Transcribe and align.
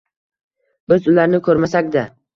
Biz 0.93 1.11
ularni 1.13 1.43
ko’rmasak-da 1.49 2.09